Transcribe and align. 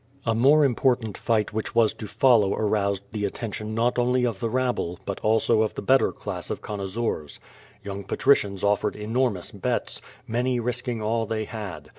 A 0.25 0.33
more 0.33 0.65
important 0.65 1.15
fight 1.15 1.53
which 1.53 1.75
was 1.75 1.93
to 1.93 2.07
follow 2.07 2.55
aroused 2.55 3.03
the 3.11 3.23
at 3.27 3.35
tention 3.35 3.75
not 3.75 3.99
only 3.99 4.25
of 4.25 4.39
the 4.39 4.49
rabble, 4.49 4.97
but 5.05 5.19
also 5.19 5.61
of 5.61 5.75
the 5.75 5.83
better 5.83 6.11
class 6.11 6.49
of 6.49 6.59
connoisseurs. 6.59 7.39
Young 7.83 8.03
patricians 8.03 8.63
offered 8.63 8.95
enormous 8.95 9.51
bets, 9.51 10.01
many 10.27 10.59
risking 10.59 11.03
all 11.03 11.27
they 11.27 11.45
had. 11.45 11.89